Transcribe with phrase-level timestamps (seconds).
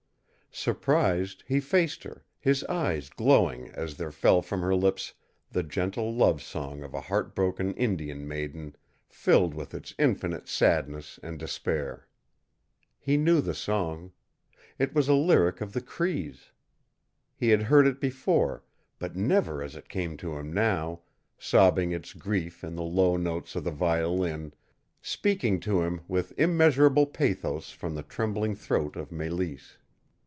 [0.53, 5.13] Surprised, he faced her, his eyes glowing as there fell from her lips
[5.49, 8.75] the gentle love song of a heart broken Indian maiden,
[9.07, 12.05] filled with its infinite sadness and despair.
[12.99, 14.11] He knew the song.
[14.77, 16.51] It was a lyric of the Crees.
[17.33, 18.65] He had heard it before,
[18.99, 20.99] but never as it came to him now,
[21.37, 24.53] sobbing its grief in the low notes of the violin,
[25.01, 29.77] speaking to him with immeasurable pathos from the trembling throat of Mélisse.